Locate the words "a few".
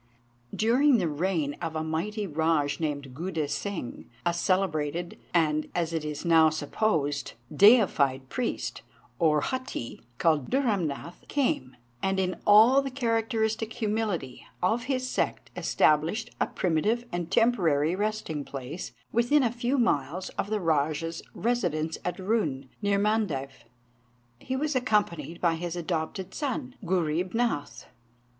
19.43-19.77